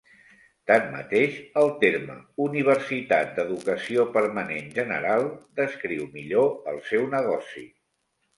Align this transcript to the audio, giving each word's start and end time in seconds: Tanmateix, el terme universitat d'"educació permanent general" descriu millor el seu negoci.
Tanmateix, 0.69 1.33
el 1.63 1.67
terme 1.83 2.15
universitat 2.45 3.29
d'"educació 3.35 4.07
permanent 4.17 4.73
general" 4.79 5.27
descriu 5.61 6.09
millor 6.17 6.51
el 6.75 6.83
seu 6.91 7.07
negoci. 7.15 7.69